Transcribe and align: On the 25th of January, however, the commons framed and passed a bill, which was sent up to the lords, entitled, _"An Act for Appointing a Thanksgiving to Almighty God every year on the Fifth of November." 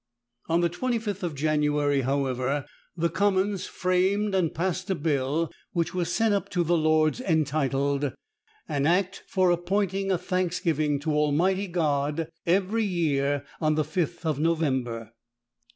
On 0.49 0.61
the 0.61 0.69
25th 0.71 1.21
of 1.21 1.35
January, 1.35 2.01
however, 2.01 2.65
the 2.97 3.07
commons 3.11 3.67
framed 3.67 4.33
and 4.33 4.51
passed 4.51 4.89
a 4.89 4.95
bill, 4.95 5.51
which 5.73 5.93
was 5.93 6.11
sent 6.11 6.33
up 6.33 6.49
to 6.49 6.63
the 6.63 6.75
lords, 6.75 7.21
entitled, 7.21 8.01
_"An 8.05 8.87
Act 8.87 9.21
for 9.27 9.51
Appointing 9.51 10.11
a 10.11 10.17
Thanksgiving 10.17 10.99
to 11.01 11.11
Almighty 11.13 11.67
God 11.67 12.29
every 12.47 12.83
year 12.83 13.45
on 13.59 13.75
the 13.75 13.83
Fifth 13.85 14.25
of 14.25 14.39
November." 14.39 15.11